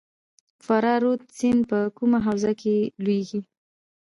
فرا 0.65 0.93
رود 1.03 1.21
سیند 1.37 1.61
په 1.69 1.79
کومه 1.97 2.19
حوزه 2.25 2.51
کې 2.61 2.75
لویږي؟ 3.03 3.39